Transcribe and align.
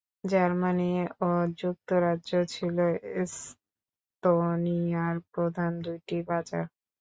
Germany 0.23 0.91
ও 1.21 1.29
যুক্তরাজ্য 1.59 2.31
ছিল 2.53 2.77
এস্তোনিয়ার 3.21 4.35
প্রধান 5.31 5.71
দুইটি 5.85 6.17
বাজার। 6.29 6.65